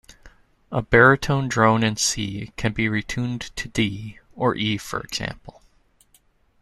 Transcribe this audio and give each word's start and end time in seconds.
A 0.71 0.81
Baritone 0.81 1.47
drone 1.47 1.83
in 1.83 1.95
C 1.95 2.53
can 2.57 2.73
be 2.73 2.87
retuned 2.87 3.53
to 3.53 3.67
D, 3.67 4.17
or 4.35 4.55
E 4.55 4.79
for 4.79 4.99
example. 4.99 5.61